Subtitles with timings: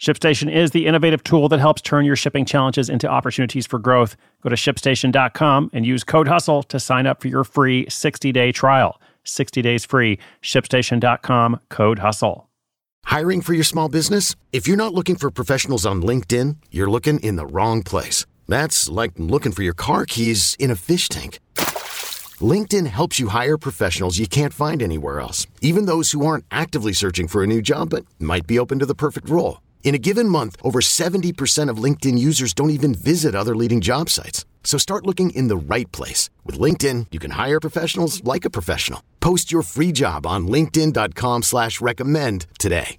[0.00, 4.16] ShipStation is the innovative tool that helps turn your shipping challenges into opportunities for growth.
[4.42, 8.50] Go to shipstation.com and use code HUSTLE to sign up for your free 60 day
[8.50, 8.98] trial.
[9.24, 10.18] 60 days free.
[10.40, 12.48] ShipStation.com, code HUSTLE.
[13.04, 14.36] Hiring for your small business?
[14.52, 18.24] If you're not looking for professionals on LinkedIn, you're looking in the wrong place.
[18.48, 21.40] That's like looking for your car keys in a fish tank.
[22.40, 26.94] LinkedIn helps you hire professionals you can't find anywhere else, even those who aren't actively
[26.94, 29.58] searching for a new job but might be open to the perfect role.
[29.82, 34.08] In a given month, over 70% of LinkedIn users don't even visit other leading job
[34.08, 34.44] sites.
[34.62, 36.30] So start looking in the right place.
[36.44, 39.02] With LinkedIn, you can hire professionals like a professional.
[39.18, 42.98] Post your free job on linkedin.com slash recommend today.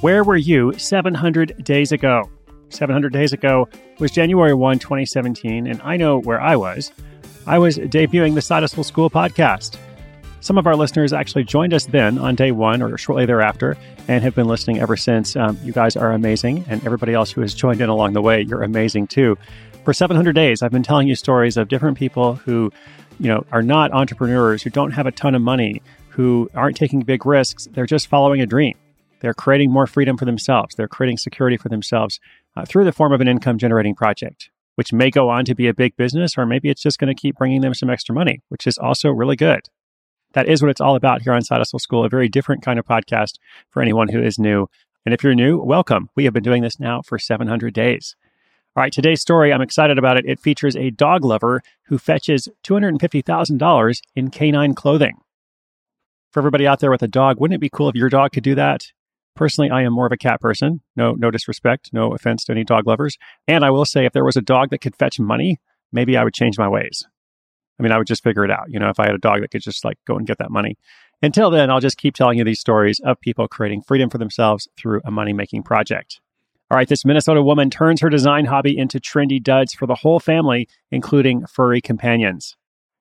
[0.00, 2.28] Where were you 700 days ago?
[2.70, 3.68] 700 days ago
[4.00, 6.90] was January 1, 2017, and I know where I was.
[7.44, 9.76] I was debuting the Side Hustle School podcast.
[10.40, 13.76] Some of our listeners actually joined us then on day one or shortly thereafter
[14.06, 15.34] and have been listening ever since.
[15.34, 18.42] Um, you guys are amazing, and everybody else who has joined in along the way,
[18.42, 19.36] you're amazing too.
[19.84, 22.72] For 700 days, I've been telling you stories of different people who,
[23.18, 27.00] you know, are not entrepreneurs, who don't have a ton of money, who aren't taking
[27.00, 27.66] big risks.
[27.72, 28.78] They're just following a dream.
[29.18, 30.76] They're creating more freedom for themselves.
[30.76, 32.20] They're creating security for themselves
[32.56, 35.68] uh, through the form of an income generating project which may go on to be
[35.68, 38.40] a big business, or maybe it's just going to keep bringing them some extra money,
[38.48, 39.60] which is also really good.
[40.34, 42.78] That is what it's all about here on Side Hustle School, a very different kind
[42.78, 43.34] of podcast
[43.70, 44.68] for anyone who is new.
[45.04, 46.08] And if you're new, welcome.
[46.16, 48.16] We have been doing this now for 700 days.
[48.74, 50.24] All right, today's story, I'm excited about it.
[50.24, 55.18] It features a dog lover who fetches $250,000 in canine clothing.
[56.30, 58.44] For everybody out there with a dog, wouldn't it be cool if your dog could
[58.44, 58.86] do that?
[59.34, 60.80] Personally, I am more of a cat person.
[60.96, 63.16] No, no disrespect, no offense to any dog lovers.
[63.48, 65.58] And I will say, if there was a dog that could fetch money,
[65.92, 67.06] maybe I would change my ways.
[67.78, 68.66] I mean, I would just figure it out.
[68.68, 70.50] You know, if I had a dog that could just like go and get that
[70.50, 70.76] money.
[71.22, 74.68] Until then, I'll just keep telling you these stories of people creating freedom for themselves
[74.76, 76.20] through a money making project.
[76.70, 80.20] All right, this Minnesota woman turns her design hobby into trendy duds for the whole
[80.20, 82.56] family, including furry companions.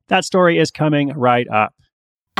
[0.08, 1.74] That story is coming right up.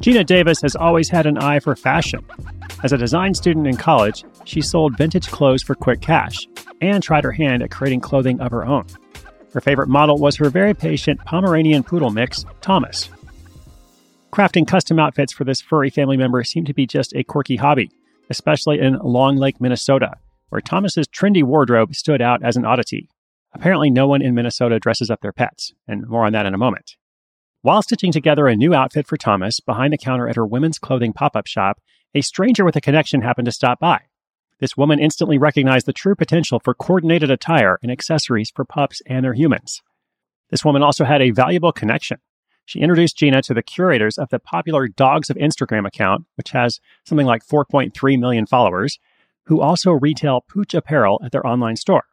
[0.00, 2.24] Gina Davis has always had an eye for fashion.
[2.82, 6.48] As a design student in college, she sold vintage clothes for quick cash
[6.80, 8.86] and tried her hand at creating clothing of her own.
[9.52, 13.10] Her favorite model was her very patient Pomeranian poodle mix, Thomas.
[14.32, 17.90] Crafting custom outfits for this furry family member seemed to be just a quirky hobby,
[18.30, 20.14] especially in Long Lake, Minnesota,
[20.48, 23.10] where Thomas's trendy wardrobe stood out as an oddity.
[23.52, 26.58] Apparently, no one in Minnesota dresses up their pets, and more on that in a
[26.58, 26.96] moment.
[27.62, 31.12] While stitching together a new outfit for Thomas behind the counter at her women's clothing
[31.12, 31.78] pop up shop,
[32.14, 34.00] a stranger with a connection happened to stop by.
[34.60, 39.24] This woman instantly recognized the true potential for coordinated attire and accessories for pups and
[39.24, 39.82] their humans.
[40.48, 42.16] This woman also had a valuable connection.
[42.64, 46.80] She introduced Gina to the curators of the popular Dogs of Instagram account, which has
[47.04, 48.98] something like 4.3 million followers,
[49.46, 52.04] who also retail Pooch apparel at their online store.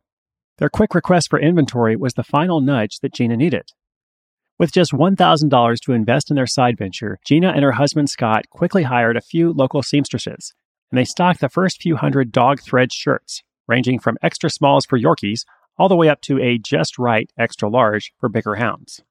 [0.57, 3.71] Their quick request for inventory was the final nudge that Gina needed.
[4.59, 8.83] With just $1,000 to invest in their side venture, Gina and her husband Scott quickly
[8.83, 10.53] hired a few local seamstresses,
[10.89, 14.99] and they stocked the first few hundred dog thread shirts, ranging from extra smalls for
[14.99, 15.45] Yorkies
[15.77, 19.01] all the way up to a just right extra large for bigger hounds.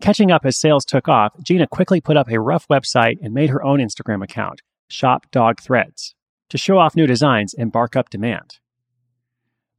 [0.00, 3.50] Catching up as sales took off, Gina quickly put up a rough website and made
[3.50, 6.16] her own Instagram account, Shop Dog Threads,
[6.50, 8.58] to show off new designs and bark up demand.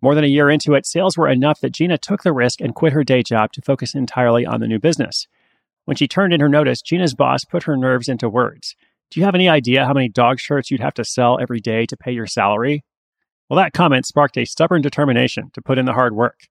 [0.01, 2.75] More than a year into it, sales were enough that Gina took the risk and
[2.75, 5.27] quit her day job to focus entirely on the new business.
[5.85, 8.75] When she turned in her notice, Gina's boss put her nerves into words.
[9.09, 11.85] Do you have any idea how many dog shirts you'd have to sell every day
[11.85, 12.83] to pay your salary?
[13.49, 16.41] Well, that comment sparked a stubborn determination to put in the hard work.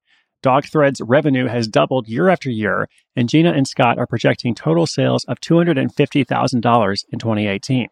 [0.43, 4.87] Dog Thread's revenue has doubled year after year, and Gina and Scott are projecting total
[4.87, 7.89] sales of $250,000 in 2018.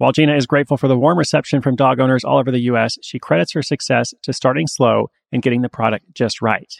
[0.00, 2.96] While Gina is grateful for the warm reception from dog owners all over the U.S.,
[3.02, 6.72] she credits her success to starting slow and getting the product just right.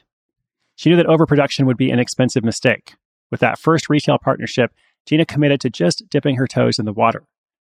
[0.75, 2.95] She knew that overproduction would be an expensive mistake.
[3.31, 4.73] With that first retail partnership,
[5.05, 7.25] Gina committed to just dipping her toes in the water.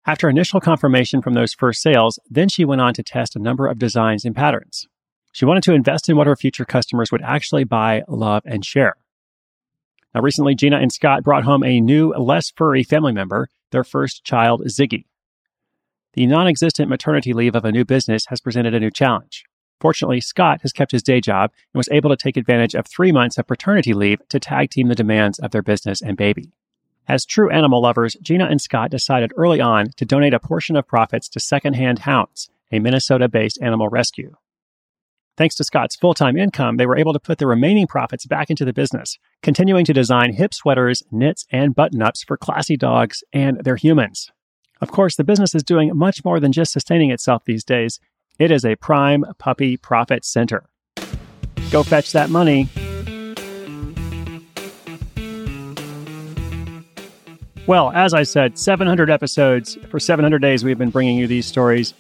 [0.07, 3.67] After initial confirmation from those first sales, then she went on to test a number
[3.67, 4.89] of designs and patterns.
[5.33, 8.95] She wanted to invest in what her future customers would actually buy, love, and share.
[10.15, 14.25] Now, recently, Gina and Scott brought home a new, less furry family member, their first
[14.25, 15.05] child, Ziggy.
[16.15, 19.45] The non existent maternity leave of a new business has presented a new challenge.
[19.81, 23.11] Fortunately, Scott has kept his day job and was able to take advantage of three
[23.11, 26.53] months of paternity leave to tag team the demands of their business and baby.
[27.09, 30.87] As true animal lovers, Gina and Scott decided early on to donate a portion of
[30.87, 34.37] profits to Secondhand Hounds, a Minnesota based animal rescue.
[35.37, 38.51] Thanks to Scott's full time income, they were able to put the remaining profits back
[38.51, 43.25] into the business, continuing to design hip sweaters, knits, and button ups for classy dogs
[43.33, 44.31] and their humans.
[44.83, 48.01] Of course, the business is doing much more than just sustaining itself these days.
[48.41, 50.65] It is a prime puppy profit center.
[51.71, 52.69] Go fetch that money.
[57.69, 59.79] Well, as I said, 700 episodes.
[59.89, 61.95] For 700 days, we've been bringing you these stories.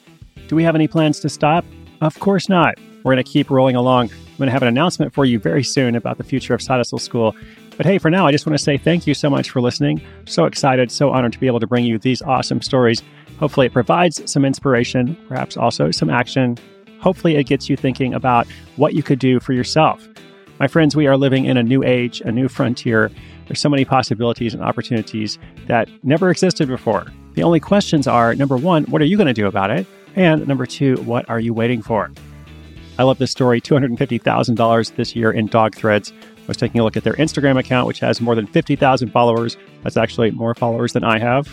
[0.49, 1.64] Do we have any plans to stop?
[2.00, 2.75] Of course not.
[3.05, 4.11] We're going to keep rolling along.
[4.11, 6.78] I'm going to have an announcement for you very soon about the future of Side
[6.78, 7.37] Hustle School.
[7.77, 10.03] But hey, for now, I just want to say thank you so much for listening.
[10.27, 13.03] So excited, so honored to be able to bring you these awesome stories.
[13.39, 16.59] Hopefully, it provides some inspiration, perhaps also some action.
[17.01, 18.47] Hopefully, it gets you thinking about
[18.77, 20.07] what you could do for yourself.
[20.61, 23.11] My friends, we are living in a new age, a new frontier.
[23.49, 27.07] There's so many possibilities and opportunities that never existed before.
[27.35, 29.87] The only questions are number one, what are you going to do about it?
[30.15, 32.13] And number two, what are you waiting for?
[32.99, 36.13] I love this story $250,000 this year in dog threads.
[36.52, 39.56] Was taking a look at their Instagram account, which has more than 50,000 followers.
[39.84, 41.49] That's actually more followers than I have.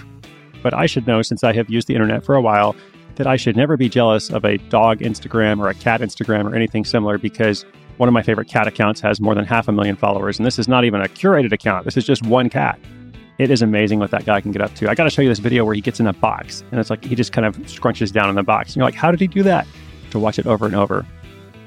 [0.62, 2.76] But I should know, since I have used the internet for a while,
[3.16, 6.54] that I should never be jealous of a dog Instagram or a cat Instagram or
[6.54, 7.66] anything similar because
[7.96, 10.38] one of my favorite cat accounts has more than half a million followers.
[10.38, 12.78] And this is not even a curated account, this is just one cat.
[13.38, 14.90] It is amazing what that guy can get up to.
[14.90, 16.90] I got to show you this video where he gets in a box and it's
[16.90, 18.72] like he just kind of scrunches down in the box.
[18.72, 19.66] And you're like, how did he do that?
[20.12, 21.06] To watch it over and over.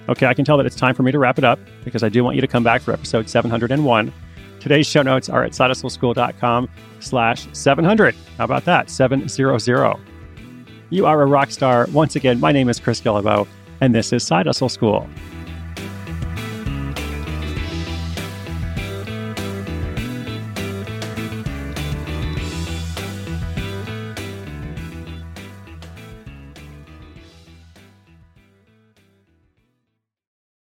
[0.08, 2.08] Okay, I can tell that it's time for me to wrap it up because I
[2.08, 4.12] do want you to come back for episode 701.
[4.60, 6.68] Today's show notes are at sidehustleschool.com
[7.00, 8.14] slash 700.
[8.38, 8.90] How about that?
[8.90, 10.00] 700.
[10.90, 11.86] You are a rock star.
[11.92, 13.46] Once again, my name is Chris Guillebeau,
[13.80, 15.08] and this is Side Hustle School.